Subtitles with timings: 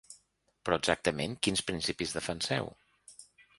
[0.69, 2.75] Però exactament quins principis defenseu?